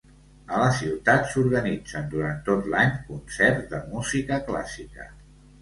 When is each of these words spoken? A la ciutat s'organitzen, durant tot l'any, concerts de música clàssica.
A 0.53 0.61
la 0.61 0.69
ciutat 0.77 1.27
s'organitzen, 1.33 2.09
durant 2.15 2.41
tot 2.49 2.71
l'any, 2.77 2.97
concerts 3.11 3.71
de 3.75 3.85
música 3.93 4.45
clàssica. 4.49 5.11